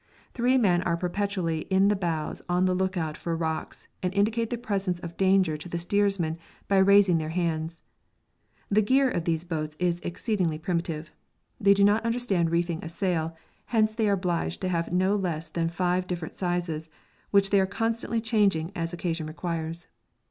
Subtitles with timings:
[0.33, 4.49] Three men are perpetually in the bows on the look out for rocks, and indicate
[4.49, 7.83] the presence of danger to the steersman by raising their hands.
[8.71, 11.11] The gear of these boats is exceedingly primitive.
[11.59, 15.49] They do not understand reefing a sail, hence they are obliged to have no less
[15.49, 16.89] than five different sizes,
[17.29, 19.85] which they are constantly changing as occasion requires.